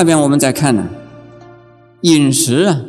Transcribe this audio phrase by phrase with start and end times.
[0.00, 0.88] 下边我们再看呢，
[2.00, 2.80] 饮食啊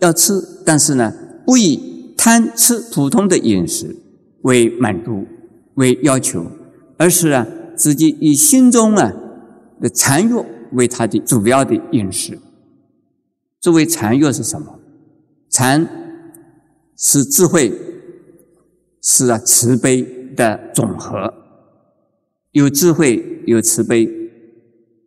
[0.00, 0.34] 要吃，
[0.66, 1.10] 但是呢
[1.46, 3.96] 不以贪吃普通的饮食
[4.42, 5.26] 为满足
[5.76, 6.44] 为要求，
[6.98, 9.10] 而是啊自己以心中啊
[9.80, 12.38] 的禅悦为他的主要的饮食。
[13.62, 14.78] 作为禅悦是什么？
[15.48, 15.88] 禅
[16.98, 17.72] 是智慧，
[19.00, 21.32] 是啊慈悲的总和。
[22.52, 24.06] 有智慧，有慈悲，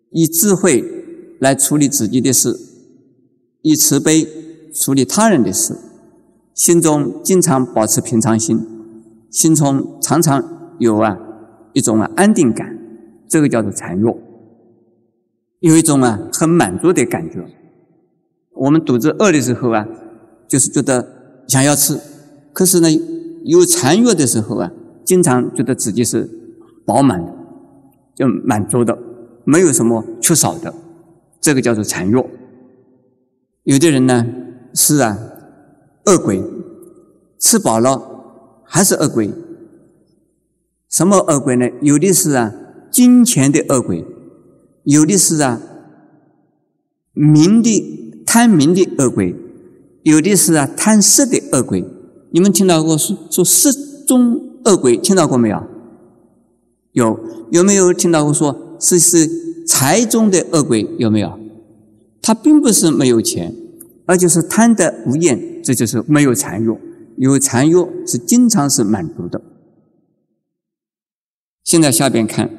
[0.10, 1.01] 以智慧
[1.42, 2.56] 来处理自己的事，
[3.64, 4.28] 以慈悲
[4.72, 5.76] 处理他人的事，
[6.54, 8.62] 心中经常保持平常心，
[9.32, 11.18] 心中常常有啊
[11.74, 12.78] 一种啊安定感，
[13.28, 14.18] 这个叫做禅悦，
[15.62, 17.44] 有一种啊很满足的感觉。
[18.54, 19.88] 我们肚子饿的时候啊，
[20.48, 22.00] 就是觉得想要吃，
[22.54, 22.88] 可是呢
[23.44, 24.72] 有禅悦的时候啊，
[25.04, 26.38] 经常觉得自己是。
[26.84, 27.32] 饱满的，
[28.16, 28.98] 就满足的，
[29.46, 30.74] 没有什么缺少的，
[31.42, 32.26] 这个叫做禅悦。
[33.64, 34.26] 有的人呢
[34.74, 35.18] 是啊，
[36.06, 36.42] 恶鬼，
[37.40, 39.32] 吃饱了还是恶鬼。
[40.90, 41.68] 什么恶鬼呢？
[41.82, 42.54] 有的是啊，
[42.92, 44.04] 金钱的恶鬼；
[44.84, 45.62] 有的是啊，
[47.14, 49.34] 名的贪名的恶鬼；
[50.04, 51.84] 有的是啊，贪色的恶鬼。
[52.32, 53.70] 你们听到过说说色
[54.08, 54.98] 中恶鬼？
[54.98, 55.64] 听到过没有？
[56.94, 57.20] 有
[57.52, 59.30] 有没有听到过说是是
[59.66, 60.88] 财中的恶鬼？
[60.98, 61.40] 有没有？
[62.22, 63.56] 他并不是没有钱，
[64.06, 66.80] 而就是贪得无厌，这就是没有禅悦。
[67.18, 69.42] 有禅悦是经常是满足的。
[71.64, 72.50] 现在下边看，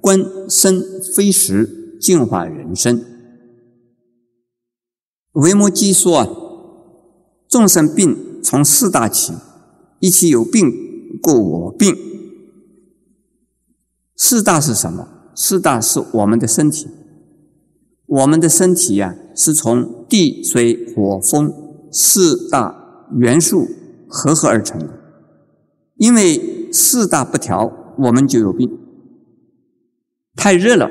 [0.00, 0.82] 观身
[1.14, 3.04] 非实，净化人生。
[5.32, 6.28] 维摩诘说啊，
[7.48, 9.32] 众生病从四大起，
[10.00, 10.72] 一切有病
[11.20, 11.94] 故我病。
[14.16, 15.08] 四大是什么？
[15.40, 16.88] 四大是我们的身体。
[18.06, 21.54] 我们的身体呀，是从地、水、火、风
[21.92, 23.68] 四大元素
[24.08, 24.88] 合合而成的。
[25.94, 28.68] 因为四大不调，我们就有病。
[30.34, 30.90] 太热了，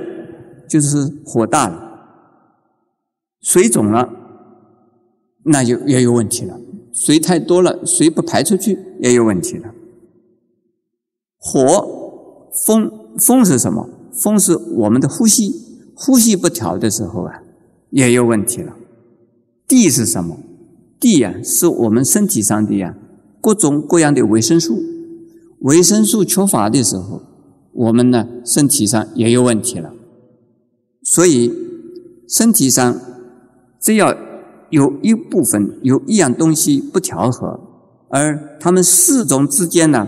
[0.70, 1.76] 就是火大了；
[3.42, 4.10] 水肿了，
[5.44, 6.58] 那就也有问题了；
[6.94, 9.74] 水太多了，水不排出去，也有问题了。
[11.38, 12.90] 火、风。
[13.20, 13.90] 风是什么？
[14.22, 15.54] 风是我们的呼吸，
[15.96, 17.42] 呼吸不调的时候啊，
[17.92, 18.76] 也有问题了。
[19.68, 20.38] 地是什么？
[21.00, 22.96] 地呀，是我们身体上的呀
[23.40, 24.82] 各种各样的维生素，
[25.60, 27.22] 维生素缺乏的时候，
[27.74, 29.94] 我们呢身体上也有问题了。
[31.04, 31.54] 所以
[32.28, 33.00] 身体上
[33.80, 34.16] 只要
[34.72, 37.60] 有一部分有一样东西不调和，
[38.10, 40.08] 而他们四种之间呢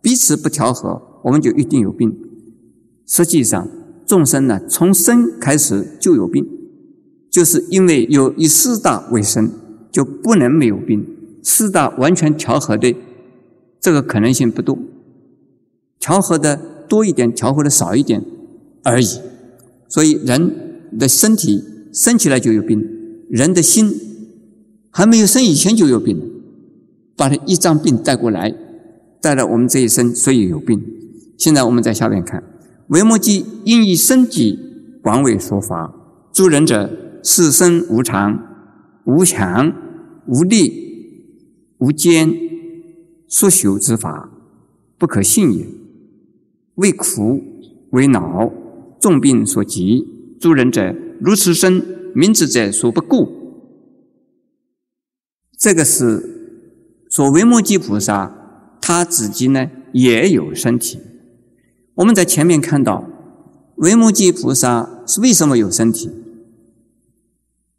[0.00, 1.02] 彼此不调和。
[1.24, 2.12] 我们就一定有病。
[3.06, 3.68] 实际上，
[4.06, 6.46] 众生呢，从生开始就有病，
[7.30, 9.50] 就是因为有以四大为生，
[9.90, 11.06] 就不能没有病。
[11.42, 12.94] 四大完全调和的
[13.80, 14.78] 这个可能性不多，
[15.98, 18.22] 调和的多一点，调和的少一点
[18.84, 19.18] 而已。
[19.88, 21.62] 所以，人的身体
[21.92, 22.82] 生起来就有病，
[23.28, 23.92] 人的心
[24.90, 26.20] 还没有生以前就有病，
[27.16, 28.54] 把他一张病带过来，
[29.20, 30.80] 带了我们这一生，所以有病。
[31.36, 32.42] 现在我们在下面看，
[32.92, 34.58] 维摩诘应以身体
[35.02, 35.94] 广为说法，
[36.30, 36.90] 诸人者
[37.24, 38.38] 是身无常、
[39.04, 39.72] 无强、
[40.26, 42.30] 无力、无坚，
[43.26, 44.30] 所修之法
[44.98, 45.66] 不可信也。
[46.74, 47.42] 为苦
[47.92, 48.52] 为恼，
[49.00, 50.06] 重病所及，
[50.38, 51.82] 诸人者如此身，
[52.14, 53.26] 明智者所不顾。
[55.58, 60.98] 这个是说维摩诘菩萨他自己呢也有身体。
[61.94, 63.04] 我们在前面看到，
[63.76, 66.10] 维摩诘菩萨是为什么有身体？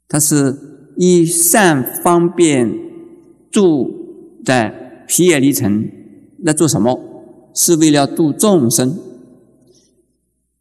[0.07, 0.55] 他是
[0.97, 2.71] 以善方便
[3.49, 3.89] 住
[4.45, 5.89] 在皮耶离城
[6.43, 6.99] 来做什么？
[7.55, 8.97] 是为了度众生。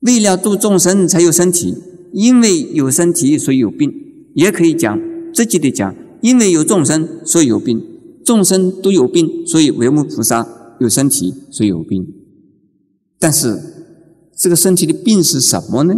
[0.01, 1.77] 为了度众生才有身体，
[2.13, 3.93] 因为有身体所以有病。
[4.35, 4.99] 也可以讲
[5.35, 7.85] 直接的讲，因为有众生所以有病，
[8.25, 10.49] 众生都有病，所以维摩菩萨
[10.81, 12.22] 有身体所以有病。
[13.23, 13.63] 但是，
[14.35, 15.95] 这个身体的病是什么呢？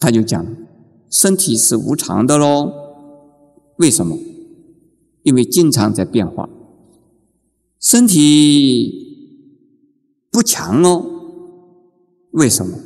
[0.00, 0.46] 他就讲，
[1.10, 2.72] 身体是无常的喽。
[3.76, 4.16] 为什么？
[5.22, 6.48] 因为经常在变化。
[7.78, 9.36] 身体
[10.30, 11.04] 不强哦。
[12.30, 12.78] 为什么？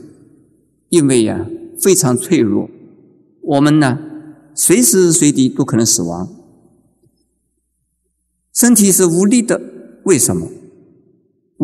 [0.88, 1.46] 因为呀，
[1.78, 2.68] 非常脆弱。
[3.42, 4.00] 我们呢，
[4.52, 6.28] 随时随地都可能死亡。
[8.52, 9.60] 身体是无力的。
[10.02, 10.48] 为什么？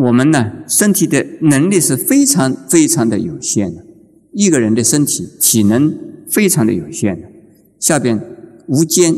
[0.01, 3.85] 我们呢，身体的能力是非常非常的有限的。
[4.31, 5.93] 一个人的身体体能
[6.25, 7.27] 非常的有限的。
[7.79, 8.17] 下边
[8.67, 9.13] 无间，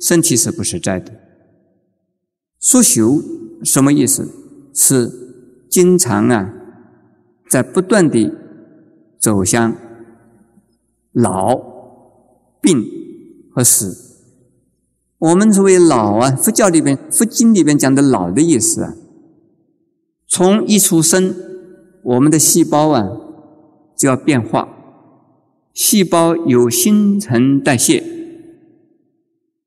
[0.00, 1.12] 身体是不实在的。
[2.60, 3.20] 说修
[3.64, 4.28] 什么意思？
[4.72, 5.10] 是
[5.68, 6.54] 经常啊，
[7.48, 8.32] 在不断的
[9.18, 9.74] 走向
[11.10, 11.58] 老、
[12.60, 12.84] 病
[13.52, 13.96] 和死。
[15.18, 18.94] 我们所谓老啊，佛教里边、佛经里边讲的老的意思啊，
[20.30, 21.34] 从一出生，
[22.04, 23.06] 我们的细胞啊
[23.98, 24.68] 就要变化，
[25.74, 28.02] 细胞有新陈代谢，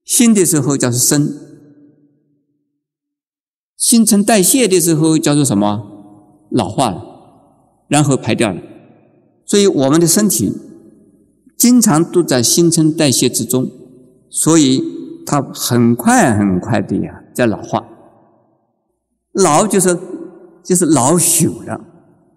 [0.03, 1.29] 新的时候叫做生，
[3.77, 6.47] 新陈代谢的时候叫做什么？
[6.49, 7.05] 老化了，
[7.87, 8.61] 然后排掉了。
[9.45, 10.51] 所以我们的身体
[11.57, 13.69] 经常都在新陈代谢之中，
[14.29, 14.91] 所以。
[15.25, 17.81] 它很快很快的呀，在老化。
[19.31, 19.97] 老就是
[20.63, 21.81] 就是老朽了，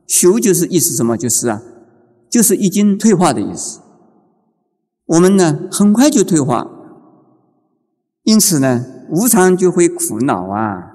[0.06, 1.17] 朽就是意思什么？
[1.17, 1.62] 就是啊，
[2.28, 3.81] 就是已经退化的意思。
[5.06, 6.67] 我们呢，很快就退化，
[8.25, 10.93] 因此呢，无常就会苦恼啊。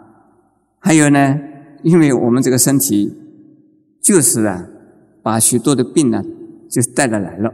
[0.80, 1.40] 还有呢，
[1.84, 3.14] 因为我们这个身体
[4.02, 4.68] 就是啊，
[5.24, 6.24] 把许多的病呢，
[6.70, 7.54] 就带了来了。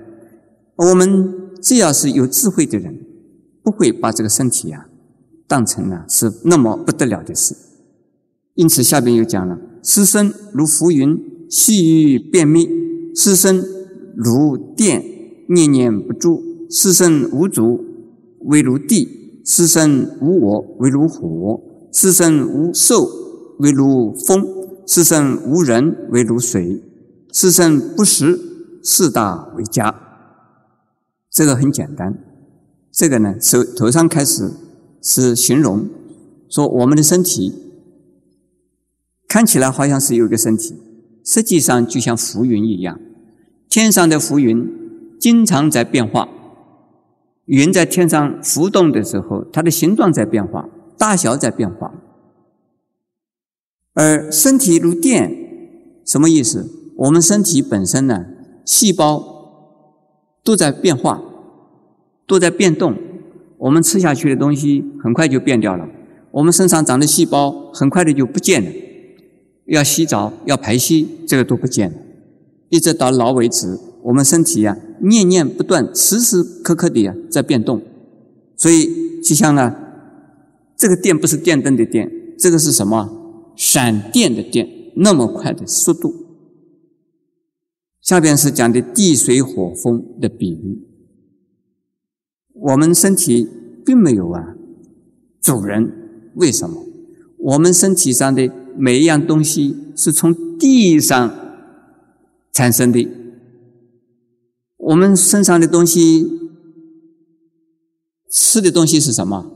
[0.76, 3.04] 我们只要是有智慧的人。
[3.64, 4.86] 不会把这个身体呀
[5.46, 7.54] 当成呢是那么不得了的事，
[8.57, 11.15] 因此下边又讲了：尸身如浮云，
[11.48, 12.65] 细雨便灭；
[13.15, 13.63] 尸身
[14.15, 15.04] 如电，
[15.48, 17.80] 念念不住；尸身无主，
[18.42, 19.07] 为如地；
[19.45, 21.62] 尸身无我，为如火；
[21.94, 23.07] 尸身无兽，
[23.59, 24.42] 为如风；
[24.88, 26.81] 尸身无人，为如水；
[27.31, 28.39] 尸身不识，
[28.83, 29.94] 四大为家。
[31.31, 32.18] 这个很简单。
[32.92, 34.51] 这个呢，手头上开始
[35.04, 35.88] 是形容
[36.50, 37.54] 说我们的身体
[39.28, 40.76] 看起来好像是有个身体，
[41.24, 43.00] 实际上就像浮云一样。
[43.70, 44.68] 天上的浮云
[45.20, 46.30] 经常在变化，
[47.46, 51.94] 云在天上浮动的时候，它的形状在变化，大小在变化。
[53.94, 55.32] 而身体如电，
[56.06, 56.70] 什么意思？
[56.96, 58.26] 我们身体本身呢，
[58.66, 59.24] 细胞
[60.44, 61.22] 都在变化。
[62.30, 62.94] 都在变动，
[63.58, 65.88] 我们吃下去的东西很快就变掉了，
[66.32, 68.70] 我们身上长的细胞很快的就不见了，
[69.68, 71.98] 要洗澡要排泄，这个都不见了，
[72.69, 77.81] 一直到老为止，我们身体呀念念不断，时时刻刻的呀在变动，
[78.56, 79.75] 所以就像呢，
[80.78, 83.54] 这个电不是电灯的电，这个是什么？
[83.56, 86.14] 闪电的电，那么快的速度。
[88.02, 90.88] 下边是讲的地水火风的比喻。
[92.54, 93.50] 我们身体
[93.84, 94.56] 并没有啊
[95.42, 95.92] 主人，
[96.36, 96.86] 为什么？
[97.40, 98.48] 我们身体上的
[98.78, 101.34] 每一样东西是从地上
[102.52, 103.07] 产生的。
[104.78, 106.26] 我们身上的东西，
[108.31, 109.52] 吃的东西是什么？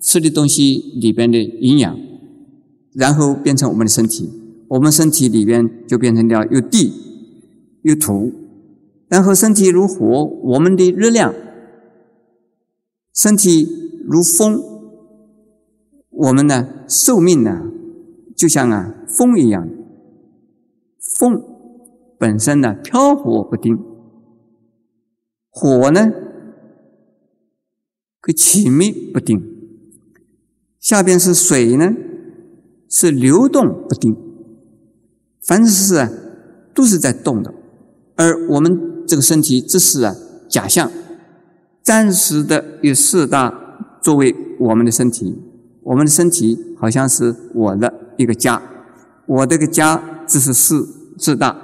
[0.00, 1.98] 吃的东西里边的营养，
[2.92, 4.28] 然后变成我们的身体。
[4.68, 6.92] 我们身体里边就变成了有地
[7.82, 8.32] 有土，
[9.08, 11.34] 然后身体如火，我们的热量。
[13.14, 13.68] 身体
[14.06, 14.60] 如风，
[16.10, 17.70] 我们呢寿命呢
[18.36, 19.68] 就像啊风一样，
[21.18, 21.42] 风
[22.18, 23.78] 本身呢飘忽不定，
[25.50, 26.12] 火呢
[28.20, 29.42] 可起灭不定，
[30.80, 31.92] 下边是水呢
[32.90, 34.16] 是流动不定，
[35.46, 36.10] 凡是啊
[36.74, 37.54] 都是在动的，
[38.16, 40.14] 而我们这个身体只是啊
[40.48, 40.90] 假象。
[41.82, 45.38] 暂时的有四大作为我们的身体，
[45.82, 48.60] 我们的身体好像是我的一个家，
[49.26, 51.56] 我这个家只是四四大，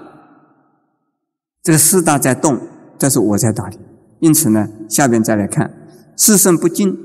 [1.63, 2.59] 这个四大在动，
[2.99, 3.79] 这是我在打理。
[4.21, 5.73] 因此呢，下边再来看：
[6.17, 6.99] 四身不净，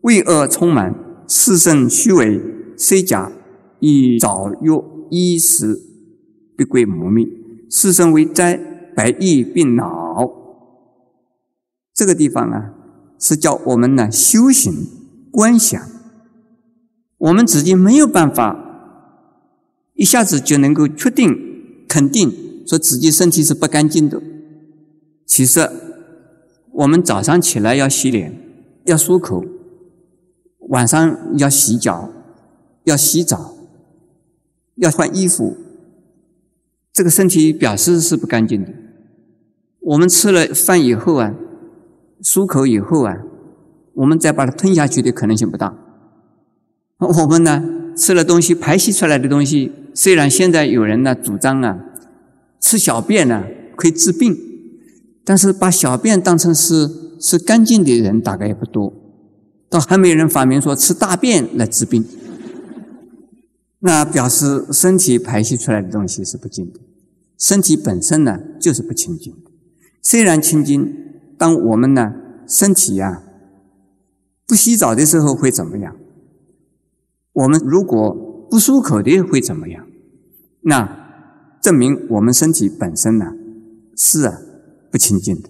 [0.00, 0.92] 胃恶充满；
[1.28, 2.40] 四身虚伪，
[2.76, 3.30] 虽假，
[3.78, 5.80] 以早药衣食，
[6.56, 7.26] 必归磨灭；
[7.70, 8.56] 四身为灾，
[8.96, 10.30] 百疫病恼。
[11.94, 12.72] 这个地方啊，
[13.18, 14.72] 是叫我们呢修行
[15.30, 15.80] 观想。
[17.18, 18.61] 我们自己没有办法
[20.02, 24.20] 一下子就能够确定、肯定说自己身体是不干净的。
[25.24, 25.70] 其实，
[26.72, 28.36] 我们早上起来要洗脸、
[28.86, 29.44] 要漱口，
[30.70, 32.10] 晚上要洗脚、
[32.82, 33.54] 要洗澡、
[34.74, 35.56] 要换衣服，
[36.92, 38.72] 这个身体表示是不干净的。
[39.82, 41.32] 我们吃了饭以后啊。
[42.24, 43.18] 漱口以后啊，
[43.94, 45.76] 我们再把它吞下去的可能性不大。
[46.98, 47.64] 我们呢
[47.96, 51.78] 吃了东西排泄出来的东西，虽然现在有人呢主张啊
[52.60, 53.44] 吃小便呢
[53.76, 54.36] 可以治病，
[55.24, 56.88] 但是把小便当成是
[57.20, 58.92] 是干净的人，大概也不多。
[59.68, 62.04] 倒还没有人发明说吃大便来治病，
[63.80, 66.80] 那表示身体排泄出来的东西是不净的。
[67.38, 69.50] 身体本身呢，就是不清净的。
[70.02, 70.94] 虽然清净，
[71.36, 72.12] 当我们呢
[72.46, 73.22] 身体呀
[74.46, 75.96] 不洗澡的时候会怎么样？
[77.32, 79.86] 我们如果不漱口的会怎么样？
[80.60, 83.32] 那证明我们身体本身呢
[83.96, 84.38] 是啊
[84.90, 85.48] 不清净的，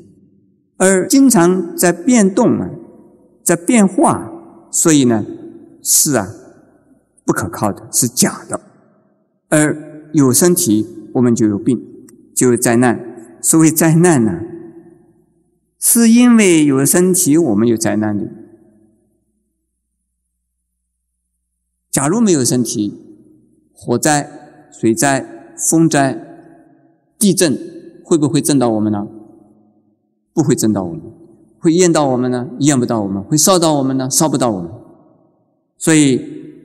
[0.77, 2.71] 而经常在变动啊。
[3.43, 4.31] 在变化，
[4.71, 5.27] 所以呢，
[5.83, 6.29] 是啊，
[7.25, 8.61] 不可靠的，是假的。
[9.49, 9.77] 而
[10.13, 11.85] 有身体，我们就有病，
[12.33, 13.01] 就有灾难。
[13.41, 14.43] 所谓灾难呢，
[15.81, 18.29] 是因为有身体，我们有灾难的。
[21.93, 22.95] 假如没有身体，
[23.73, 24.29] 火灾、
[24.73, 26.19] 水灾、风灾、
[27.19, 27.57] 地震，
[28.03, 29.07] 会不会震到我们呢？
[30.33, 31.03] 不会震到我们。
[31.59, 32.49] 会淹到我们呢？
[32.61, 34.11] 淹不到我们；会烧到我们呢？
[34.11, 34.71] 烧不到我们。
[35.77, 36.21] 所以，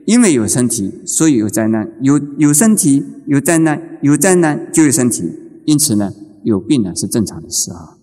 [0.06, 5.30] 因为有身体，所以有灾难；有有身体，有灾难；有灾难就有身体。
[5.66, 7.98] 因此呢，有病呢是正常的事啊。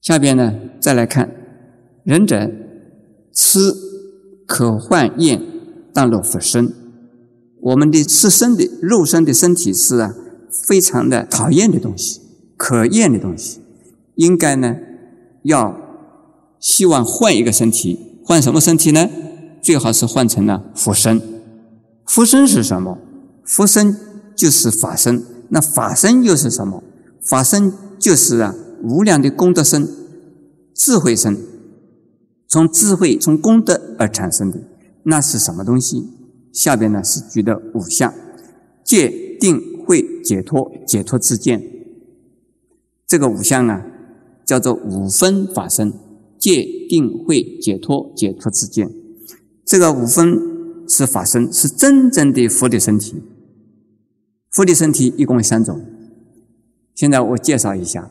[0.00, 1.30] 下边呢，再来看，
[2.02, 2.50] 仁者
[3.32, 3.72] 吃
[4.46, 5.40] 可患厌，
[5.92, 6.72] 当若复生。
[7.60, 10.14] 我们的吃身的肉身的身体是啊，
[10.66, 12.20] 非常的讨厌的东西，
[12.56, 13.60] 可厌的东西，
[14.16, 14.76] 应该呢
[15.42, 15.78] 要。
[16.62, 19.10] 希望换一个身体，换什么身体呢？
[19.60, 21.20] 最好是换成了佛身。
[22.06, 22.98] 佛身是什么？
[23.44, 23.96] 佛身
[24.36, 25.24] 就是法身。
[25.48, 26.84] 那法身又是什么？
[27.20, 29.88] 法身就是啊无量的功德身、
[30.72, 31.36] 智慧身，
[32.46, 34.60] 从智慧、从功德而产生的。
[35.04, 36.08] 那是什么东西？
[36.52, 38.12] 下边呢是举的五项：
[38.84, 41.62] 戒、定、慧、解脱、解脱之见。
[43.06, 43.82] 这个五项呢，
[44.44, 45.92] 叫做五分法身。
[46.38, 48.90] 戒定慧解脱解脱之间，
[49.64, 50.36] 这个五分
[50.88, 53.22] 是法身，是真正的佛的身体。
[54.50, 55.80] 佛的身体一共有三种。
[56.96, 58.10] 现在我介绍一下，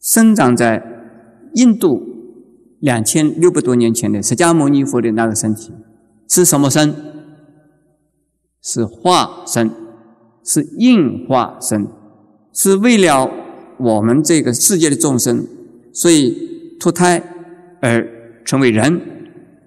[0.00, 0.82] 生长在
[1.54, 2.02] 印度
[2.80, 5.70] 两千六百多年前的释迦牟尼佛的那个身体
[6.28, 6.94] 是什么身？
[8.62, 9.70] 是化身，
[10.42, 11.86] 是应化身，
[12.52, 13.30] 是为了
[13.78, 15.46] 我们这个世界的众生，
[15.92, 17.30] 所以脱胎。
[17.86, 18.08] 而
[18.46, 18.98] 成为人，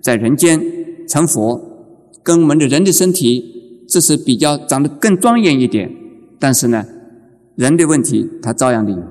[0.02, 0.60] 在人间
[1.08, 1.62] 成佛，
[2.24, 5.96] 跟我们的人的身体，这是比较长得更庄严一点。
[6.40, 6.84] 但是呢，
[7.54, 9.04] 人的问题他照样的有，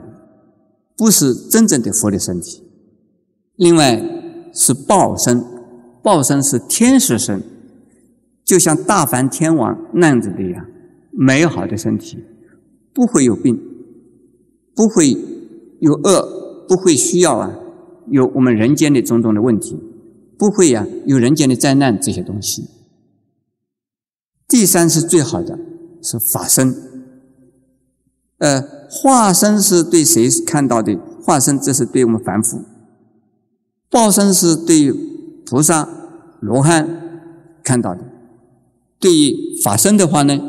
[0.97, 2.65] 不是真正的佛的身体。
[3.55, 4.03] 另外
[4.53, 5.45] 是报身，
[6.07, 7.43] 报身是天使身，
[8.45, 10.65] 就像大梵天王那样子的呀，
[11.11, 12.19] 美好的身体，
[12.95, 13.61] 不会有病，
[14.73, 15.11] 不会
[15.81, 17.53] 有恶，不会需要啊。
[18.09, 19.77] 有我们人间的种种的问题，
[20.39, 22.69] 不会呀，有人间的灾难这些东西。
[24.47, 25.59] 第三是最好的，
[26.01, 26.73] 是法身。
[28.39, 30.97] 呃，化身是对谁看到的？
[31.21, 32.63] 化身这是对我们凡夫。
[33.91, 34.93] 报身是对
[35.45, 35.89] 菩萨、
[36.47, 36.89] 罗汉
[37.65, 38.01] 看到的。
[39.01, 40.41] 对于法身的话呢，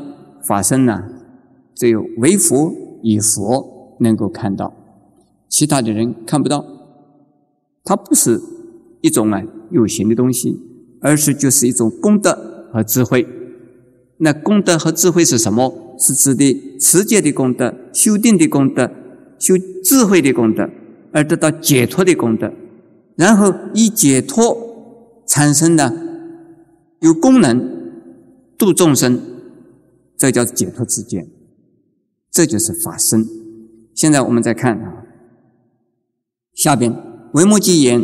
[0.44, 1.04] 法身呢，
[1.75, 4.74] 只有唯佛与佛能够看到，
[5.50, 6.63] 其他的人看不到。
[7.84, 8.39] 它不是
[9.01, 10.60] 一种啊有形的东西，
[11.01, 13.27] 而是就是一种功德和智慧。
[14.20, 15.96] 那功德和智慧是什么？
[16.00, 18.92] 是指的持戒的功德、修定的功德、
[19.39, 20.70] 修智慧的功德，
[21.12, 22.54] 而得到解脱的功德。
[23.16, 24.67] 然后以解脱
[25.27, 25.93] 产生的
[27.01, 27.91] 有功能
[28.57, 29.19] 度众生，
[30.17, 31.29] 这叫解脱之见，
[32.31, 33.27] 这就是法身。
[33.93, 35.03] 现在我们再看啊，
[36.53, 36.96] 下边。
[37.34, 38.01] 为末即言：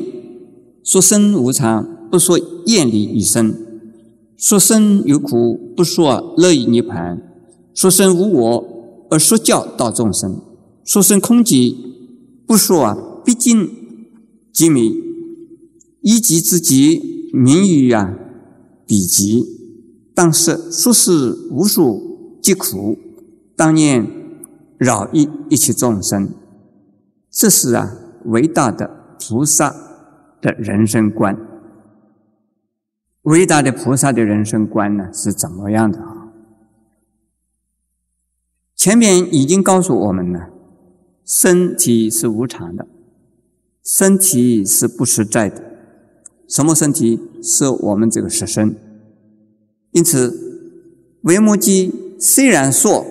[0.83, 3.53] 说生无常，不说厌离以生；
[4.37, 7.17] 说生有苦，不说乐以涅盘；
[7.73, 10.33] 说生无我，而说教道众生；
[10.83, 11.75] 说生空寂，
[12.45, 13.69] 不说毕竟
[14.51, 15.12] 极迷。
[16.03, 18.13] 一极之极，名于啊
[18.85, 19.43] 彼极。
[20.13, 22.97] 当是说是无数疾苦，
[23.55, 24.07] 当念
[24.77, 26.29] 饶益一切众生。
[27.31, 29.01] 这是啊伟大的。
[29.25, 29.73] 菩萨
[30.41, 31.37] 的人生观，
[33.21, 36.33] 伟大的菩萨的人生观呢是怎么样的啊？
[38.75, 40.49] 前面已经告诉我们了，
[41.23, 42.85] 身体是无常的，
[43.81, 45.72] 身体是不实在的。
[46.53, 47.19] 什么身体？
[47.41, 48.75] 是我们这个实身。
[49.89, 50.31] 因此，
[51.23, 53.03] 维摩诘虽然说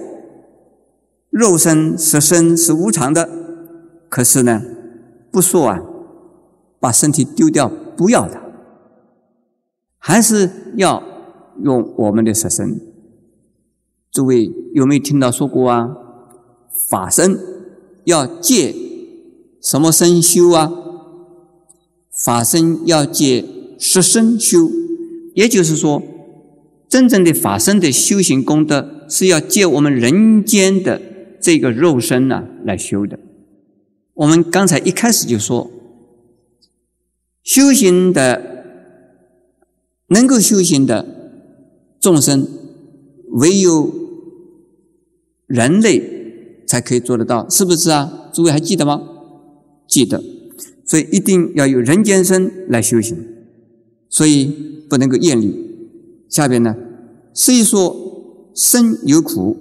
[1.29, 3.29] 肉身实身是无常的，
[4.09, 4.63] 可是呢？
[5.33, 5.83] 不说啊，
[6.79, 8.41] 把身体丢掉，不要它，
[9.99, 11.03] 还是要
[11.65, 12.81] 用我们的色身。
[14.13, 15.97] 诸位有没有听到说过啊？
[16.89, 17.37] 法身
[18.05, 18.73] 要借
[19.61, 20.71] 什么身修啊？
[22.13, 23.45] 法身要借
[23.79, 24.71] 十身修，
[25.35, 26.03] 也就是说，
[26.89, 31.01] 真正的法身的修行功德是要借我们人间的
[31.41, 33.19] 这个肉身呢来修的。
[34.15, 35.71] 我们刚才一开始就说，
[37.43, 38.65] 修行的
[40.09, 41.07] 能够修行的
[41.99, 42.47] 众生，
[43.31, 43.91] 唯有
[45.47, 48.31] 人类才可以做得到，是不是啊？
[48.35, 49.03] 诸位还记得吗？
[49.89, 50.23] 记得，
[50.85, 53.17] 所以一定要有人间身来修行，
[54.09, 55.55] 所以不能够厌离。
[56.29, 56.77] 下边呢，
[57.33, 57.95] 虽说
[58.55, 59.57] 生有苦，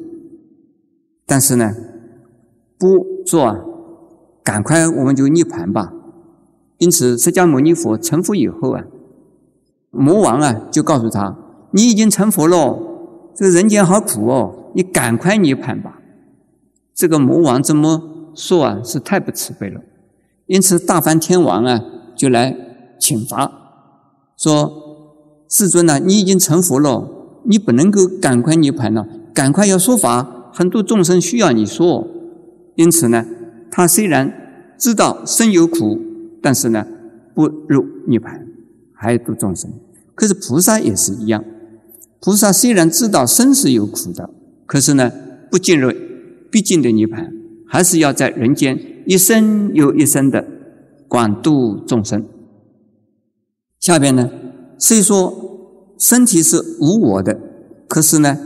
[1.26, 1.76] 但是呢，
[2.78, 3.66] 不做啊。
[4.44, 5.94] 赶快，我们就涅盘吧。
[6.80, 8.84] 因此，释迦牟尼佛成佛以后啊，
[9.92, 11.38] 魔王啊就告诉他
[11.72, 12.80] ：“你已经成佛了，
[13.36, 16.02] 这个人间好苦哦，你赶快涅盘吧。”
[16.96, 19.80] 这个魔王这么说啊，是太不慈悲了。
[20.52, 21.82] 因此，大梵天王啊
[22.14, 22.54] 就来
[23.00, 23.50] 请罚，
[24.36, 24.70] 说
[25.48, 27.10] ：“世尊呐，你已经成佛了，
[27.46, 32.06] 你不能够赶快涅盘了，赶快要说法，很多众生需要你说。
[32.76, 33.26] 因此呢。”
[33.72, 35.98] 他虽然知道生有苦，
[36.42, 36.86] 但是呢，
[37.34, 38.46] 不入涅盘，
[38.94, 39.72] 还度众生。
[40.14, 41.42] 可是菩萨也是一样，
[42.20, 44.30] 菩萨虽然知道生是有苦的，
[44.66, 45.10] 可是呢，
[45.50, 45.90] 不进入
[46.52, 47.32] 必经的涅盘，
[47.66, 48.78] 还是要在人间
[49.12, 50.48] 一生又一生的
[51.10, 52.26] 广度众生。
[53.78, 54.30] 下边呢，
[54.78, 57.38] 虽说身体是无我的，
[57.90, 58.40] 可是呢，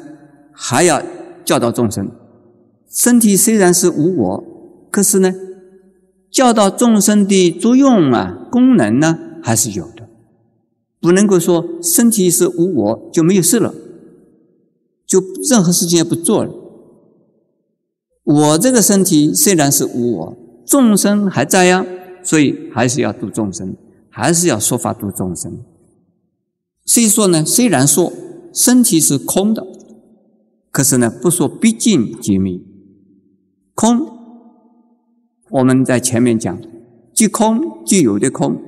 [0.51, 1.03] 还要
[1.43, 2.09] 教导众生。
[2.89, 4.43] 身体虽然是无我。
[4.89, 5.35] 可是呢，
[6.31, 10.09] 教导众生的作用啊、功能呢，还是有的。
[10.99, 13.75] 不能够说身体是无我就没有事了，
[15.05, 16.51] 就任何事情也不做了。
[18.23, 21.85] 我这个身体虽然是无我，众生还在呀，
[22.23, 23.75] 所以还是要度众生，
[24.09, 25.59] 还是要说法度众生。
[26.85, 28.11] 所以说呢，虽然说
[28.53, 29.65] 身体是空的，
[30.71, 32.65] 可是呢，不说毕竟解密
[33.73, 34.15] 空。
[35.51, 36.57] 我们在前面讲，
[37.13, 38.59] 即空即有的空，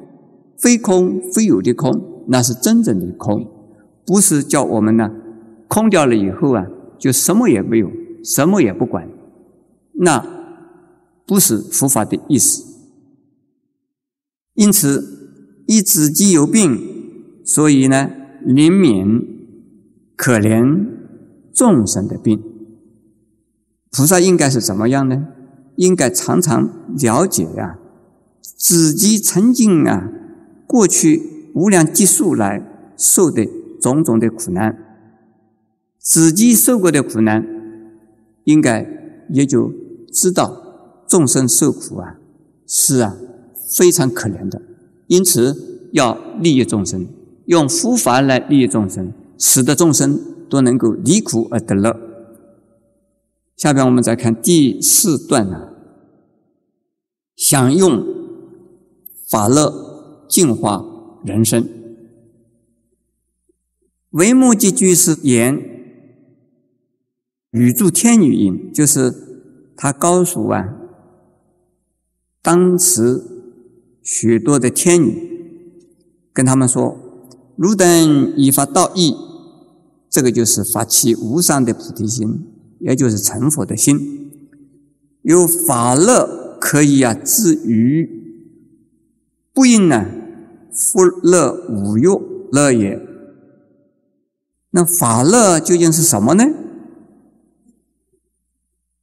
[0.58, 3.46] 非空非有的空，那是真正的空，
[4.06, 5.12] 不是叫我们呢
[5.68, 6.66] 空掉了以后啊，
[6.98, 7.90] 就什么也没有，
[8.24, 9.10] 什么也不管，
[9.94, 10.37] 那
[11.28, 12.64] 不是佛法的意思。
[14.56, 16.80] 因此，一自己有病，
[17.46, 18.10] 所以呢
[18.44, 19.24] 怜悯
[20.16, 20.88] 可怜
[21.54, 22.42] 众生的病。
[23.92, 25.28] 菩萨应该是怎么样呢？
[25.76, 27.78] 应该常常了解呀，
[28.42, 30.10] 自己曾经啊，
[30.66, 32.64] 过去无量劫数来
[32.98, 33.48] 受的
[33.80, 34.76] 种种的苦难，
[36.00, 37.46] 自己受过的苦难，
[38.46, 38.88] 应该
[39.30, 39.72] 也就
[40.12, 40.67] 知道
[41.08, 42.18] 众生受苦啊，
[42.68, 43.16] 是啊，
[43.78, 44.62] 非常可怜的。
[45.08, 47.08] 因此要利益众生，
[47.46, 51.98] 用佛法来利益众生，使得众生都能够离苦而得乐。
[53.56, 55.70] 下边我们再看第四段呢，
[57.36, 58.06] 享用
[59.30, 60.86] 法乐净化
[61.24, 61.68] 人生。
[64.12, 65.60] 为目即居士言
[67.52, 69.14] ：“语助天女音，就是
[69.76, 70.76] 他告诉啊，
[72.48, 73.26] 当时
[74.02, 75.22] 许多的天女
[76.32, 76.98] 跟他们说
[77.58, 79.14] ：‘汝等依法道义，
[80.10, 82.48] 这个就是发起无上的菩提心。’”
[82.80, 84.32] 也就是成佛的心，
[85.24, 88.08] 有法乐可以啊治愈，
[89.52, 90.06] 不应呢
[90.72, 92.08] 福乐无欲
[92.52, 93.02] 乐也。
[94.70, 96.46] 那法乐究竟是什么呢？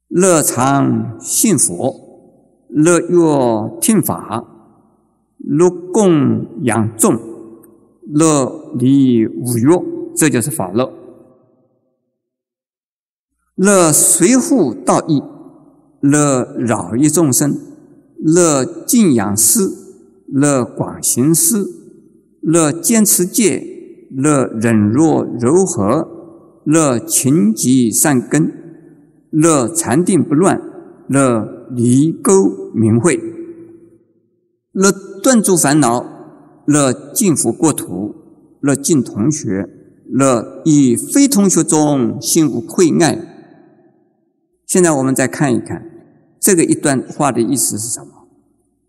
[0.07, 2.04] 乐常信佛，
[2.75, 4.43] 乐乐听法，
[5.37, 7.17] 乐供养众，
[8.05, 9.69] 乐离无欲，
[10.13, 10.91] 这就是法乐。
[13.55, 15.23] 乐随护道义，
[16.01, 17.57] 乐饶益众生，
[18.17, 19.61] 乐敬仰师，
[20.27, 21.65] 乐广行施，
[22.41, 23.63] 乐坚持戒，
[24.11, 26.05] 乐忍弱柔和，
[26.65, 28.51] 乐勤积善根，
[29.29, 30.61] 乐禅定不乱，
[31.07, 33.19] 乐离垢明慧，
[34.71, 34.91] 乐
[35.23, 36.05] 断诸烦恼，
[36.65, 38.13] 乐净福国土，
[38.61, 39.69] 乐尽同学，
[40.09, 43.17] 乐以非同学中心无愧爱。
[44.65, 45.91] 现在我们再看一看
[46.39, 48.27] 这个一段话的意思是什么？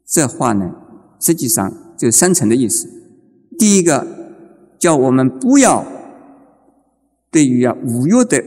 [0.06, 0.74] 这话呢，
[1.20, 2.88] 实际上就三层的意思。
[3.58, 4.06] 第一个，
[4.78, 5.84] 叫我们不要
[7.30, 8.44] 对于啊五欲的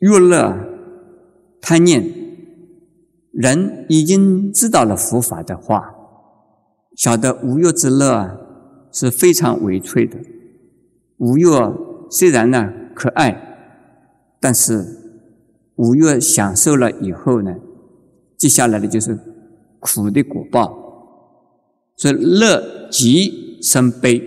[0.00, 0.56] 欲乐
[1.60, 2.27] 贪念，
[3.32, 5.94] 人已经知道了佛法的话，
[6.96, 8.36] 晓得五欲之乐啊
[8.90, 10.16] 是非常委脆的。
[11.18, 11.44] 五欲
[12.10, 13.38] 虽然呢可爱，
[14.40, 14.84] 但是
[15.76, 17.54] 五欲享受了以后呢，
[18.36, 19.18] 接下来的就是
[19.78, 20.86] 苦的果报。
[21.96, 24.22] 所以乐极生悲，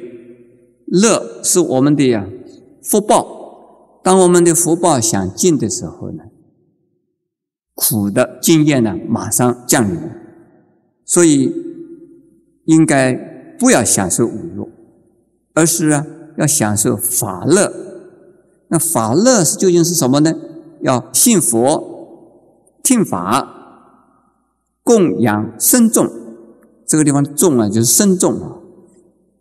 [0.85, 2.27] 乐是我们的呀
[2.83, 3.39] 福报。
[4.03, 6.23] 当我们的福报想尽的时候呢，
[7.75, 9.99] 苦的经验呢马上降临。
[11.05, 11.53] 所以
[12.65, 13.13] 应该
[13.59, 14.67] 不要享受五欲，
[15.53, 16.05] 而是啊。
[16.37, 17.71] 要享受法乐，
[18.69, 20.33] 那法乐是究竟是什么呢？
[20.79, 23.99] 要信佛、听法、
[24.81, 26.09] 供养僧众。
[26.87, 28.59] 这个地方“众”啊，就是僧众啊，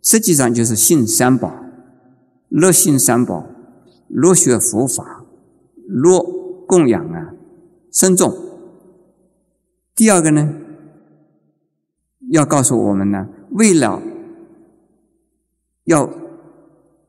[0.03, 1.55] 实际上就是信三宝，
[2.49, 3.47] 乐信三宝，
[4.09, 5.25] 乐学佛法，
[5.87, 6.21] 乐
[6.66, 7.19] 供养啊
[7.92, 8.35] 深重。
[9.94, 10.55] 第二个呢，
[12.31, 14.03] 要告诉我们呢，为了
[15.85, 16.11] 要。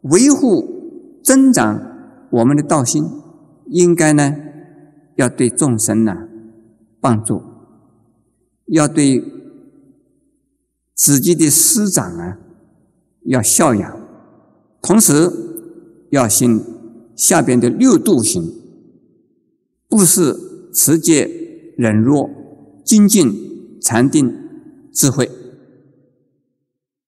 [0.05, 3.05] 维护、增长我们的道心，
[3.67, 4.35] 应该呢，
[5.15, 6.27] 要对众生呢
[6.99, 7.43] 帮助，
[8.65, 9.23] 要对
[10.95, 12.39] 自己的师长啊
[13.25, 13.95] 要孝养，
[14.81, 15.29] 同时
[16.09, 16.59] 要行
[17.15, 18.51] 下边的六度行：
[19.87, 20.35] 不是、
[20.73, 22.29] 持戒、忍辱、
[22.83, 24.33] 精进、禅定、
[24.91, 25.29] 智慧，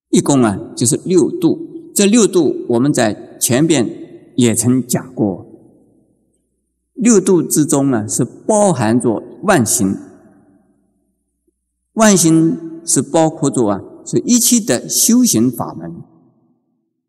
[0.09, 1.91] 一共啊就是六度。
[1.95, 3.87] 这六度我们在前边
[4.35, 5.45] 也曾讲过，
[6.93, 9.95] 六度之中呢是包含着万行，
[11.93, 15.93] 万行是包括着啊是一切的修行法门，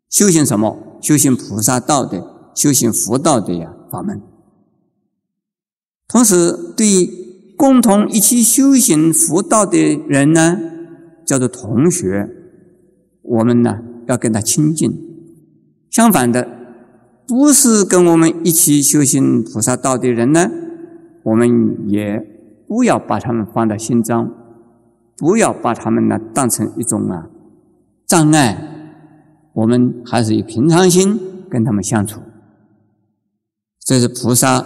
[0.09, 0.77] 修行什么？
[1.01, 4.21] 修行菩萨道的，修行佛道的呀法门。
[6.07, 7.09] 同时，对
[7.57, 10.59] 共同一起修行佛道的人呢，
[11.25, 12.29] 叫做同学，
[13.21, 13.79] 我们呢。
[14.07, 14.91] 要跟他亲近，
[15.89, 16.47] 相反的，
[17.27, 20.47] 不是跟我们一起修行菩萨道的人呢，
[21.23, 22.23] 我们也
[22.67, 24.29] 不要把他们放在心中，
[25.17, 27.27] 不要把他们呢当成一种啊
[28.05, 28.55] 障碍，
[29.53, 32.21] 我们还是以平常心跟他们相处。
[33.83, 34.63] 这是菩萨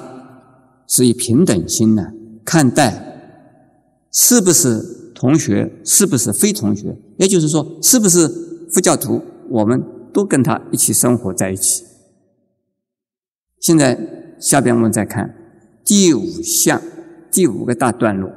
[0.89, 2.11] 是以平等心呢
[2.43, 3.01] 看待，
[4.11, 6.97] 是不是同学，是不是非同学？
[7.17, 8.27] 也就是说，是不是？
[8.71, 11.83] 佛教徒，我们都跟他一起生活在一起。
[13.59, 15.35] 现在下边我们再看
[15.83, 16.79] 第五项，
[17.31, 18.31] 第五个大段落：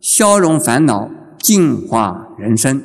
[0.00, 2.82] 消融烦恼，净化人生。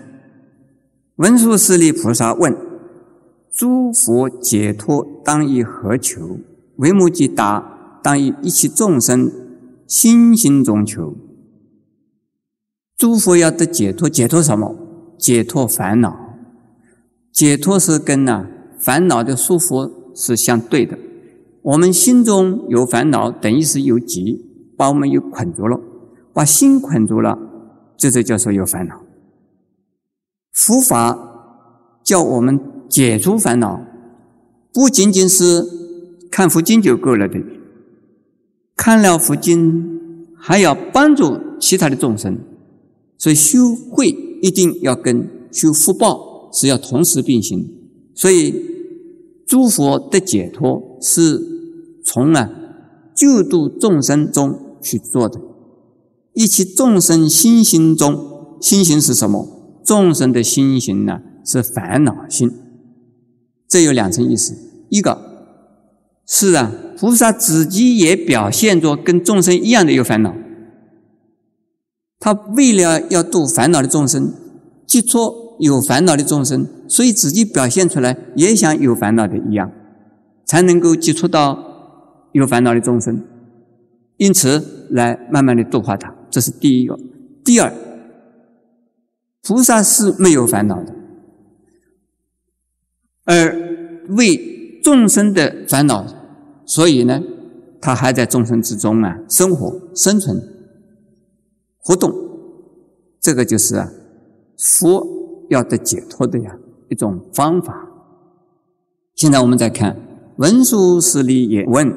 [1.16, 2.56] 文殊师利菩萨问：
[3.52, 6.38] 诸佛解脱当以何求？
[6.76, 7.75] 为目即答：
[8.06, 9.32] 当以一切众生
[9.88, 11.16] 心心中求。
[12.96, 14.76] 诸佛要得解脱，解脱什么？
[15.18, 16.16] 解脱烦恼。
[17.32, 18.46] 解脱是跟呐
[18.80, 20.96] 烦恼的束缚是相对的。
[21.64, 24.40] 我们心中有烦恼，等于是有结，
[24.78, 25.82] 把我们又捆住了，
[26.32, 27.40] 把心捆住了，
[27.98, 29.02] 这就叫做有烦恼。
[30.54, 31.18] 佛法
[32.04, 33.82] 叫我们解除烦恼，
[34.72, 35.66] 不仅仅是
[36.30, 37.42] 看佛经就够了的，
[38.76, 42.38] 看了佛经还要帮助其他的众生，
[43.18, 44.10] 所以修慧
[44.42, 46.34] 一定要跟修福报。
[46.58, 47.68] 是要同时并行，
[48.14, 48.56] 所以
[49.46, 51.42] 诸佛的解脱是
[52.02, 52.50] 从啊
[53.14, 55.42] 救度众生中去做的。
[56.34, 59.46] 一切众生心行中，心行是什么？
[59.84, 62.50] 众生的心行呢是烦恼心。
[63.68, 64.56] 这有两层意思：
[64.88, 65.35] 一个
[66.28, 70.36] 是啊，菩萨自己也表现着跟众生一样的有烦恼，
[72.20, 74.34] 他为了要度烦恼的众生，
[74.86, 75.46] 接触。
[75.58, 79.72] 有烦恼的众生，所以自己表现出来也像有烦恼的一样，
[80.44, 83.24] 才能够接触到有烦恼的众生，
[84.18, 86.14] 因此来慢慢的度化他。
[86.30, 87.00] 这是第一个。
[87.46, 87.74] 第二，
[89.44, 90.94] 菩萨是没有烦恼的，
[93.24, 94.55] 而为
[94.86, 96.06] 众生的烦恼，
[96.64, 97.20] 所以呢，
[97.82, 100.40] 他还在众生之中啊生活、生存、
[101.80, 102.14] 活动。
[103.20, 103.90] 这个就是啊，
[104.56, 105.08] 佛。
[105.48, 106.58] 要得解脱的呀
[106.90, 107.88] 一种方法。
[109.14, 109.96] 现在我们再看
[110.38, 111.96] 文殊师利也问：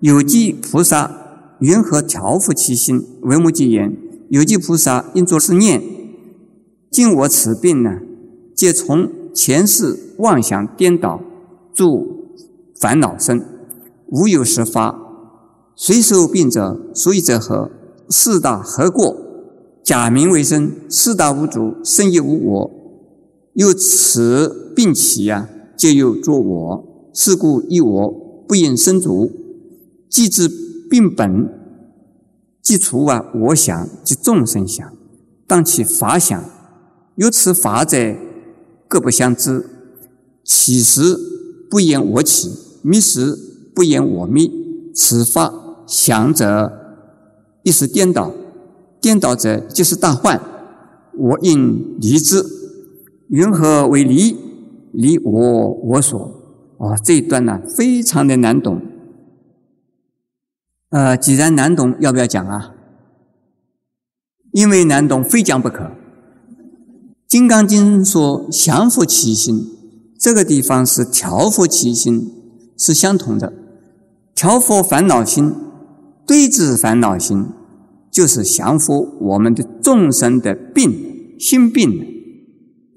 [0.00, 1.10] 有记菩萨
[1.60, 3.02] 云何调伏其心？
[3.22, 3.96] 为目即言：
[4.28, 5.82] 有记菩萨应作是念：
[6.90, 8.00] 今我此病呢，
[8.54, 11.22] 皆从前世妄想颠倒，
[11.72, 12.13] 助
[12.80, 13.42] 烦恼生，
[14.08, 14.98] 无有实发。
[15.76, 17.70] 随受病者，所以者何？
[18.08, 19.16] 四大何过？
[19.82, 22.70] 假名为生，四大无主，生亦无我。
[23.54, 27.10] 又此病起呀，皆有作我。
[27.12, 28.10] 是故一我
[28.48, 29.30] 不应生主。
[30.08, 30.48] 既知
[30.90, 31.48] 病本，
[32.62, 34.92] 即除啊我想即众生想，
[35.46, 36.42] 当其法想。
[37.16, 38.16] 由此法者，
[38.88, 39.64] 各不相知。
[40.44, 41.16] 起时
[41.70, 42.50] 不言我起，
[42.84, 43.34] 灭时
[43.74, 44.50] 不言我灭。
[44.94, 45.52] 此法
[45.86, 46.70] 想者，
[47.62, 48.30] 一时颠倒；
[49.00, 50.40] 颠倒者，即是大幻。
[51.16, 52.44] 我应离之。
[53.28, 54.36] 云何为离？
[54.92, 56.16] 离我我所。
[56.76, 58.82] 哦，这一段呢，非常的难懂。
[60.90, 62.74] 呃，既然难懂，要不要讲啊？
[64.52, 65.84] 因为难懂，非讲不可。
[67.26, 69.66] 《金刚经》说：“降伏其心”，
[70.20, 72.30] 这个地方是调伏其心，
[72.76, 73.52] 是相同的。
[74.34, 75.54] 调伏烦恼心，
[76.26, 77.46] 对治烦恼心，
[78.10, 81.90] 就是降伏我们的众生的病心病。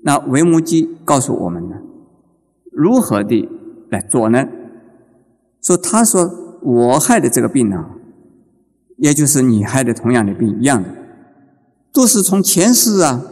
[0.04, 1.76] 那维摩诘告诉我们呢，
[2.72, 3.48] 如何的
[3.90, 4.48] 来做呢？
[5.62, 7.86] 说他说我害的这个病呢，
[8.98, 10.90] 也就是你害的同样的病一样的，
[11.92, 13.24] 都是从前世啊。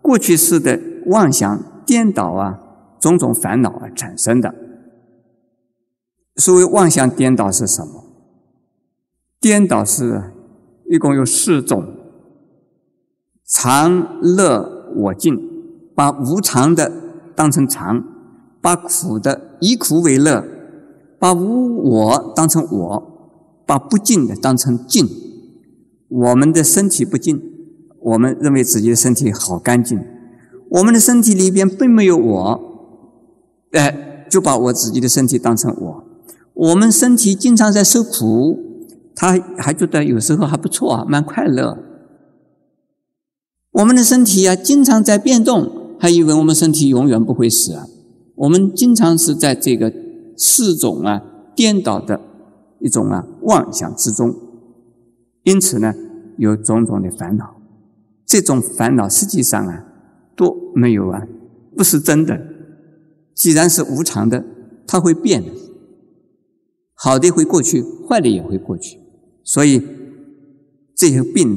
[0.00, 2.58] 过去式的妄想颠倒啊，
[2.98, 4.54] 种种烦恼而产生的。
[6.38, 8.04] 所谓妄想颠倒是什么？
[9.40, 10.32] 颠倒是
[10.88, 11.84] 一共有四种：
[13.44, 15.38] 常乐我净，
[15.94, 16.90] 把无常的
[17.36, 18.02] 当成常，
[18.60, 20.44] 把苦的以苦为乐，
[21.18, 25.06] 把无我当成我，把不净的当成净。
[26.08, 27.42] 我们的身体不净。
[28.00, 30.00] 我们认为自己的身体好干净，
[30.70, 32.60] 我们的身体里边并没有我，
[33.72, 36.04] 哎，就把我自己的身体当成我。
[36.58, 38.58] 我们身体经常在受苦，
[39.14, 41.78] 他还觉得有时候还不错啊，蛮快乐。
[43.70, 47.86] 我们的身体啊，经常在变动，还以为我们身体永远不会死啊。
[48.34, 49.92] 我们经常是在这个
[50.36, 51.22] 四种啊
[51.54, 52.20] 颠倒的
[52.80, 54.34] 一种啊妄想之中，
[55.44, 55.94] 因此呢，
[56.38, 57.54] 有种种的烦恼。
[58.26, 59.84] 这种烦恼实际上啊，
[60.36, 61.22] 都没有啊，
[61.76, 62.36] 不是真的。
[63.32, 64.44] 既然是无常的，
[64.88, 65.44] 它会变，
[67.00, 68.98] 好的会过去，坏的也会过去。
[69.44, 69.80] 所以
[70.96, 71.56] 这些病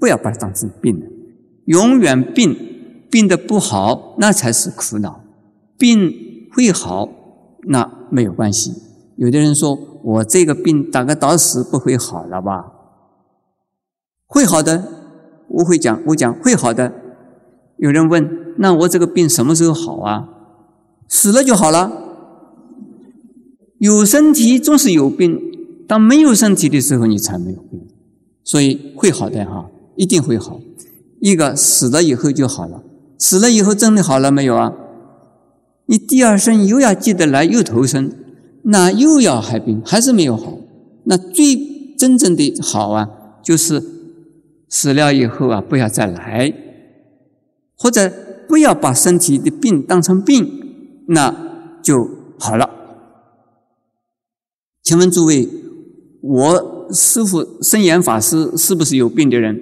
[0.00, 1.06] 不要把它当成病了，
[1.66, 2.56] 永远病
[3.08, 5.20] 病的不好，那才是苦恼。
[5.78, 6.12] 病
[6.52, 7.08] 会好，
[7.68, 8.74] 那没有关系。
[9.16, 12.72] 有的人说我这个病打个倒死不会好了吧？
[14.26, 14.84] 会好的。
[15.48, 16.92] 我会讲，我讲会好的。
[17.76, 20.28] 有人问：“那我这个病什么时候好啊？”
[21.08, 21.99] 死了就好了。
[23.80, 25.40] 有身体总是有病，
[25.88, 27.80] 当没有身体的时候，你才没有病。
[28.44, 30.60] 所以会好的哈，一定会好。
[31.20, 32.84] 一个死了以后就好了，
[33.18, 34.72] 死了以后真的好了没有啊？
[35.86, 38.12] 你第二生又要记得来，又投生，
[38.64, 40.58] 那又要害病，还是没有好。
[41.04, 43.08] 那最真正的好啊，
[43.42, 43.82] 就是。
[44.72, 46.54] 死了以后啊，不要再来，
[47.74, 48.08] 或者
[48.46, 50.48] 不要把身体的病当成病，
[51.08, 51.34] 那
[51.82, 52.70] 就好了。
[54.90, 55.48] 请问诸位，
[56.20, 59.56] 我师父圣严法师是不是有病的人？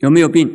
[0.00, 0.46] 有没有病？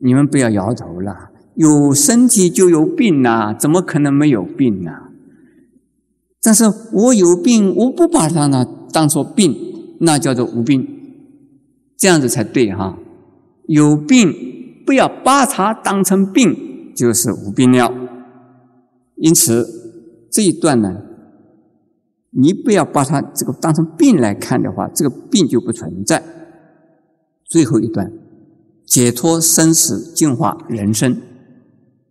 [0.00, 4.90] 你们不要摇头了，有身体就有病呐，怎么可能没有病呢？
[6.42, 9.56] 但是我有病，我不把它呢当做病，
[10.00, 10.86] 那叫做无病。
[11.96, 12.98] 这样子才对哈，
[13.66, 14.30] 有病
[14.84, 17.90] 不要把它当成病，就是无病了。
[19.16, 19.66] 因此
[20.30, 21.00] 这一段呢，
[22.30, 26.22] 你不要把它这个当成病来看的话，这个病就不存在。
[27.44, 28.12] 最后一段，
[28.86, 31.20] 解脱生死，净化人生。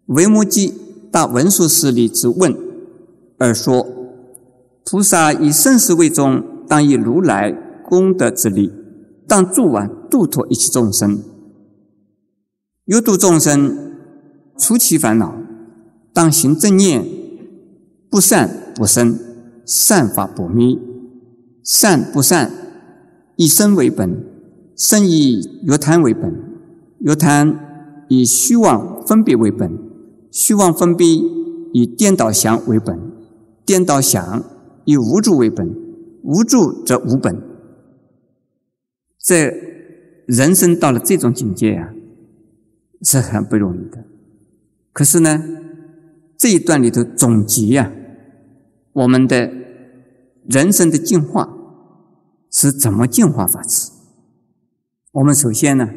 [0.08, 0.74] 维摩诘
[1.12, 2.54] 答文殊师利之问
[3.38, 3.88] 而说：
[4.84, 7.52] 菩萨以生死为宗，当以如来
[7.84, 8.74] 功德之力。
[9.28, 11.22] 当助啊，度脱一切众生，
[12.86, 13.94] 有度众生，
[14.58, 15.36] 除其烦恼，
[16.12, 17.06] 当行正念，
[18.10, 19.20] 不善不生，
[19.70, 20.80] 善法不灭，
[21.64, 22.52] 善不善，
[23.36, 24.26] 以身为本，
[24.76, 26.34] 身以欲贪为本，
[27.02, 29.78] 欲贪以虚妄分别为本，
[30.32, 31.08] 虚妄分别
[31.72, 33.00] 以颠倒想为本，
[33.64, 34.44] 颠倒想
[34.86, 35.72] 以无助为本，
[36.24, 37.40] 无助则无本。
[39.20, 39.54] 这
[40.26, 41.94] 人生到了这种境界啊，
[43.04, 44.04] 是很不容易的。
[44.92, 45.44] 可是呢，
[46.36, 47.94] 这一段里头总结呀，
[48.94, 49.52] 我们的
[50.48, 51.48] 人生的进化
[52.52, 53.92] 是怎么进化法子？
[55.12, 55.90] 我们首先呢，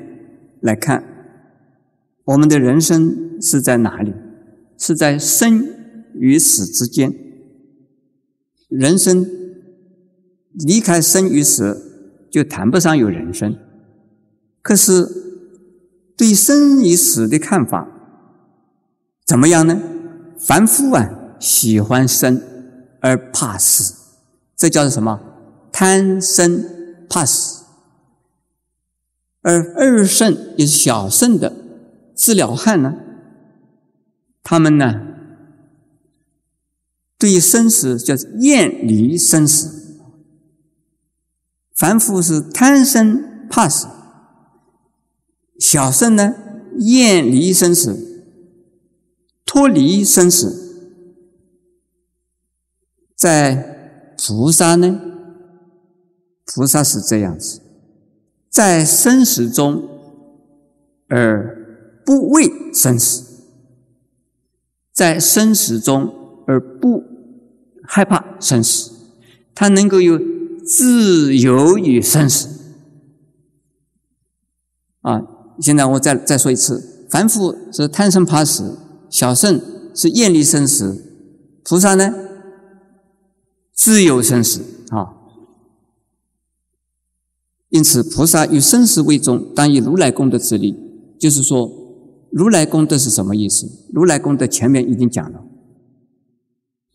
[0.61, 1.05] 来看
[2.24, 4.12] 我们的人生是在哪里？
[4.78, 5.64] 是在生
[6.14, 7.12] 与死之间。
[8.68, 9.26] 人生
[10.52, 13.57] 离开生与死，就谈不上有人生。
[14.61, 15.09] 可是
[16.16, 17.88] 对生与死的看法
[19.24, 19.81] 怎么样呢？
[20.38, 22.40] 凡夫啊，喜欢生
[23.02, 23.94] 而怕死，
[24.56, 25.20] 这叫做什么？
[25.72, 27.64] 贪生怕死。
[29.42, 31.52] 而二圣也是小圣的
[32.14, 32.94] 治疗汉呢，
[34.44, 35.00] 他们呢，
[37.18, 39.98] 对于生死叫厌离生死。
[41.74, 43.88] 凡夫是贪生怕死，
[45.58, 46.34] 小圣呢
[46.78, 48.22] 厌离生死，
[49.44, 50.62] 脱离生死。
[53.22, 55.00] 在菩萨呢，
[56.44, 57.61] 菩萨是这样子。
[58.50, 59.88] 在生死中
[61.06, 63.44] 而不畏生死，
[64.92, 66.12] 在生死中
[66.48, 67.04] 而不
[67.85, 68.90] 害怕生死，
[69.54, 70.18] 他能够有
[70.66, 72.48] 自由于生死。
[75.02, 75.22] 啊，
[75.61, 79.62] 现在我再再说一次：凡夫是贪生怕死，小圣
[79.94, 81.04] 是厌离生死，
[81.62, 82.12] 菩萨呢
[83.72, 85.18] 自由生死啊。
[87.70, 90.76] 因此，菩萨以生死为重，当以如来功德自立。
[91.18, 91.70] 就是说，
[92.30, 93.66] 如来功德是什么意思？
[93.92, 95.44] 如来功德前面已经讲了，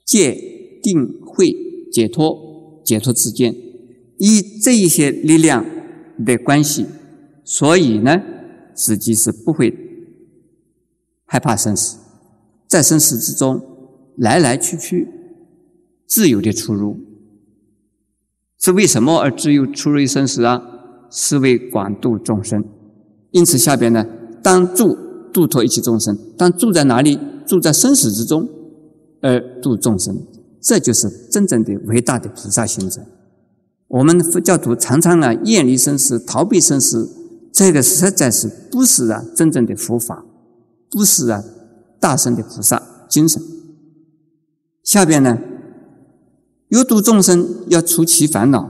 [0.06, 1.56] 戒、定、慧、
[1.92, 3.56] 解脱、解脱之间，
[4.18, 5.66] 以这一些力量
[6.26, 6.86] 的关系，
[7.44, 8.22] 所以呢，
[8.76, 9.74] 自己是不会
[11.26, 11.98] 害怕生死，
[12.68, 13.62] 在生死之中
[14.18, 15.08] 来来去去，
[16.08, 16.98] 自由的出入。
[18.60, 20.62] 是为什么而自由出入生死啊？
[21.12, 22.66] 是为广度众生。
[23.32, 24.06] 因此下边呢，
[24.42, 24.98] 当住
[25.32, 27.20] 度脱一切众生，当住在哪里？
[27.46, 28.50] 住在生死之中
[29.22, 30.22] 而度众生，
[30.60, 33.02] 这就是真正的伟大的菩萨行者。
[33.88, 37.10] 我们佛教徒常常啊厌离生死、逃避生死，
[37.54, 40.26] 这个实在是不是啊真正的佛法，
[40.90, 41.42] 不是啊
[42.02, 43.42] 大圣的菩萨精神。
[44.84, 45.40] 下边呢？
[46.70, 48.70] 有度众生要除其烦恼，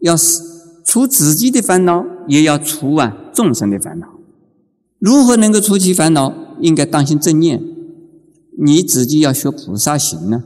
[0.00, 0.40] 要是
[0.84, 4.06] 除自己的烦恼，也要除啊众生的烦恼。
[4.98, 6.32] 如何能够除其烦恼？
[6.60, 7.62] 应该当心正念。
[8.58, 10.44] 你自己要学菩萨行呢。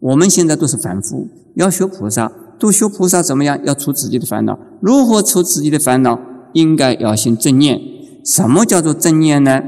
[0.00, 3.58] 我们现在都是凡夫，要学菩萨，都学菩萨怎么样？
[3.64, 4.58] 要除自己的烦恼。
[4.80, 6.20] 如何除自己的烦恼？
[6.52, 7.80] 应该要行正念。
[8.24, 9.62] 什么叫做正念呢？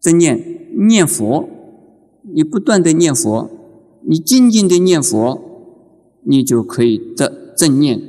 [0.00, 0.40] 正念，
[0.86, 1.48] 念佛，
[2.32, 3.50] 你不断的念佛。
[4.06, 5.40] 你静静的念佛，
[6.24, 8.00] 你就可以得正念。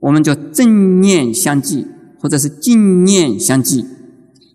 [0.00, 1.86] 我们叫正念相继，
[2.20, 3.84] 或者是静念相继。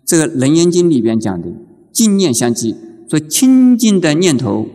[0.04, 1.48] 这个《楞严经》里边讲的
[1.92, 2.74] 静念相继，
[3.08, 4.66] 所以清净的念头，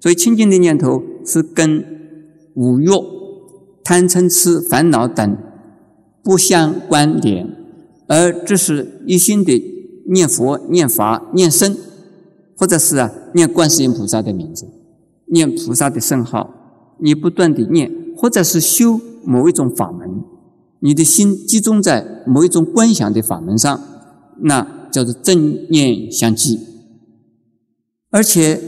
[0.00, 1.84] 所以清净的念头是跟
[2.54, 2.86] 五欲、
[3.84, 5.36] 贪嗔痴烦恼等
[6.22, 7.48] 不相关联，
[8.06, 9.62] 而这是一心的
[10.08, 11.76] 念佛、念法、念僧，
[12.56, 14.66] 或者是念观世音菩萨的名字。
[15.26, 20.22] 念菩萨的圣号，你不断的念，或者是修某一种法门，
[20.80, 23.80] 你的心集中在某一种观想的法门上，
[24.40, 26.60] 那叫做正念相继。
[28.10, 28.60] 而且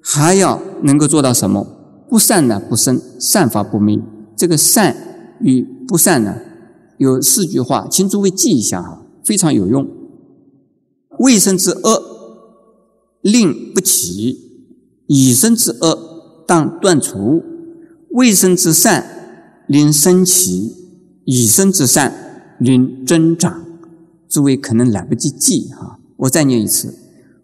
[0.00, 1.66] 还要能够做到什么？
[2.08, 4.00] 不善呢不生，善法不灭。
[4.36, 4.96] 这个善
[5.40, 6.36] 与不善呢，
[6.98, 9.86] 有四句话，请诸位记一下哈，非常有用。
[11.18, 12.02] 未生之恶，
[13.20, 14.43] 令不起。
[15.06, 17.42] 以身之恶当断除，
[18.10, 20.72] 未生之善令生起，
[21.24, 23.64] 以身之善令增长。
[24.28, 26.94] 诸位可能来不及记哈，我再念一次：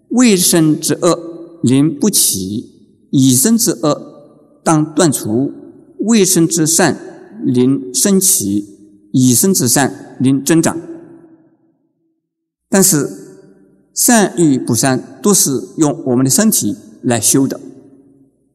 [0.08, 2.70] 未生之恶令不起，
[3.10, 5.52] 以身之恶当断除，
[6.00, 6.98] 未生之善
[7.44, 8.64] 令生起，
[9.12, 10.76] 以身之善令增长。
[12.68, 13.08] 但是
[13.94, 16.76] 善与不善都是用我们的身体。
[17.02, 17.60] 来修的，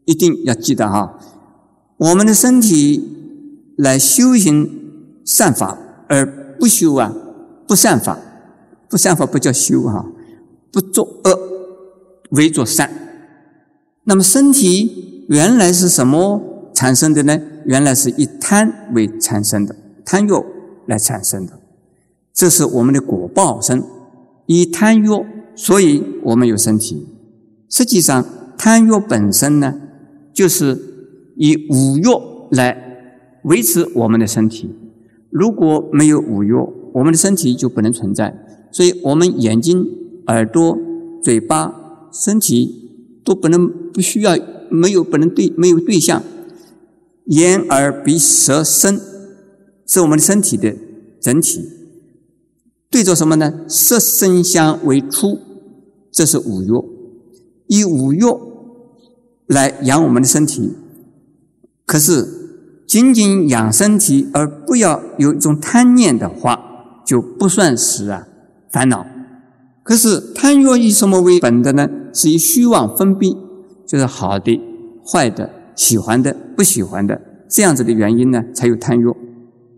[0.05, 1.19] 一定要记得哈。
[1.97, 4.69] 我们的身体来修行
[5.25, 5.77] 善法，
[6.07, 7.13] 而不修啊
[7.67, 8.19] 不善法。
[8.87, 10.05] 不善法不叫修哈，
[10.71, 11.39] 不作恶，
[12.29, 12.89] 为作善。
[14.03, 17.41] 那么身体原来是什么产生的呢？
[17.65, 19.75] 原来是以贪为产生的，
[20.05, 20.31] 贪欲
[20.85, 21.59] 来产生的。
[22.31, 23.83] 这是我们的果报身。
[24.45, 25.09] 以贪欲，
[25.55, 27.07] 所以我们有身体。
[27.75, 28.25] 实际上，
[28.57, 29.75] 贪欲本身呢，
[30.33, 30.79] 就是
[31.35, 32.05] 以五欲
[32.51, 34.73] 来维持我们的身体。
[35.29, 36.53] 如果没有五欲，
[36.93, 38.33] 我们的身体就不能存在。
[38.71, 39.85] 所以，我们眼睛、
[40.27, 40.77] 耳朵、
[41.21, 44.37] 嘴巴、身体都不能不需要
[44.69, 46.23] 没有不能对没有对象。
[47.25, 48.97] 眼、耳、鼻、舌、身
[49.85, 50.73] 是我们的身体的
[51.19, 51.61] 整体。
[52.89, 53.65] 对着什么呢？
[53.67, 55.37] 色、声、香为出，
[56.09, 56.94] 这是五欲。
[57.67, 58.23] 以五欲
[59.47, 60.75] 来养我们的身体，
[61.85, 62.27] 可是
[62.87, 66.59] 仅仅养身体而不要有一种贪念的话，
[67.05, 68.27] 就不算是啊
[68.71, 69.05] 烦恼。
[69.83, 71.87] 可是贪欲以什么为本的呢？
[72.11, 73.35] 是以虚妄分别，
[73.85, 74.59] 就是好的、
[75.05, 79.05] 坏的、喜欢的、不喜欢的这样子的原因呢，才有贪欲。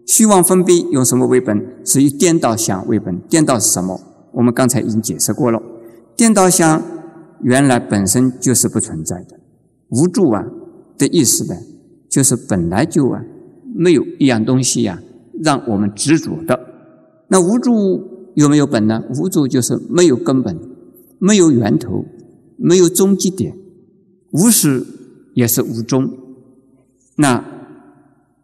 [0.06, 1.66] 虚妄分别用什么为本？
[1.84, 3.20] 是以颠倒想为本。
[3.28, 4.00] 颠倒是什么？
[4.32, 5.62] 我们刚才已经解释过了。
[6.16, 6.82] 颠倒想
[7.42, 9.40] 原来本身就是不存在的。
[9.90, 10.44] 无助啊
[10.98, 11.56] 的意思呢，
[12.10, 13.22] 就是本来就啊
[13.76, 15.02] 没有一样东西呀
[15.44, 16.60] 让我们执着的。
[17.30, 19.04] 那无助有没有本呢？
[19.16, 20.60] 无助就是没有根本，
[21.20, 22.06] 没有源头，
[22.58, 23.56] 没有终极点。
[24.32, 24.86] 无始
[25.34, 26.12] 也是无终。
[27.16, 27.44] 那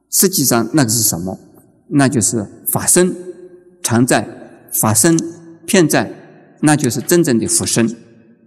[0.09, 1.37] 实际上那个是什么？
[1.89, 3.13] 那就是法身
[3.81, 4.27] 常在，
[4.71, 5.17] 法身
[5.65, 6.11] 片在，
[6.61, 7.87] 那就是真正的佛身。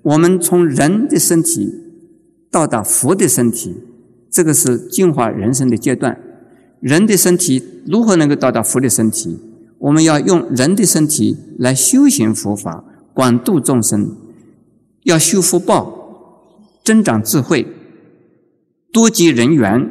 [0.07, 1.68] 我们从人的身体
[2.48, 3.74] 到达佛的身体，
[4.30, 6.16] 这个是进化人生的阶段。
[6.78, 9.36] 人的身体如何能够到达佛的身体？
[9.78, 14.16] 我们要用人的身体来修行佛法，广度众生，
[15.02, 17.66] 要修福报，增长智慧，
[18.92, 19.90] 多结人缘，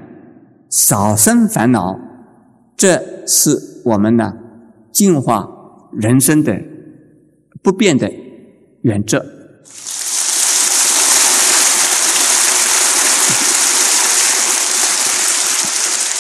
[0.70, 2.00] 少生烦恼。
[2.78, 4.34] 这是我们呢
[4.94, 5.46] 进化
[5.92, 6.58] 人生的
[7.62, 8.10] 不变的
[8.82, 9.26] 原则。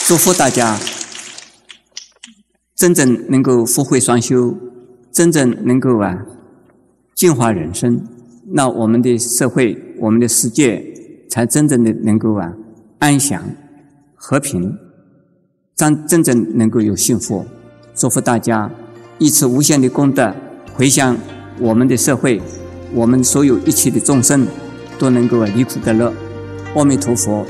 [0.07, 0.77] 祝福大家
[2.75, 4.55] 真正能够福慧双修，
[5.11, 6.23] 真正能够啊
[7.15, 8.05] 净化人生，
[8.51, 10.85] 那我们的社会、我们的世界
[11.27, 12.53] 才真正的能够啊
[12.99, 13.43] 安详、
[14.13, 14.77] 和平。
[15.75, 17.43] 真真正能够有幸福，
[17.95, 18.69] 祝福大家
[19.17, 20.35] 一次无限的功德
[20.75, 21.17] 回向
[21.59, 22.39] 我们的社会，
[22.93, 24.45] 我们所有一切的众生
[24.99, 26.13] 都能够离苦得乐。
[26.75, 27.43] 阿弥陀佛。